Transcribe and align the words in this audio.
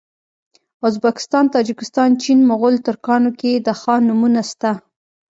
ازبکستان 0.87 1.45
تاجکستان 1.55 2.09
چین 2.21 2.39
مغول 2.49 2.75
ترکانو 2.85 3.31
کي 3.39 3.51
د 3.55 3.67
خان 3.79 4.01
نومونه 4.09 4.41
سته 4.51 4.71